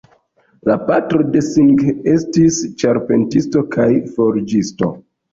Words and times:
La 0.67 0.75
patro 0.85 1.25
de 1.33 1.41
Singh 1.47 1.91
estis 2.13 2.57
ĉarpentisto 2.83 3.63
kaj 3.75 3.85
forĝisto. 4.17 4.89